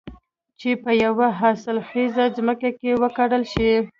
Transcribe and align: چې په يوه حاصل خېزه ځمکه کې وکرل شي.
چې 0.59 0.69
په 0.83 0.91
يوه 1.03 1.27
حاصل 1.39 1.77
خېزه 1.89 2.25
ځمکه 2.37 2.69
کې 2.79 2.91
وکرل 3.01 3.43
شي. 3.53 3.71